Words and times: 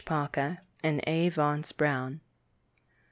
Parker 0.03 0.61
and 0.81 0.99
A. 1.05 1.29
Vance 1.29 1.71
Brown. 1.71 2.21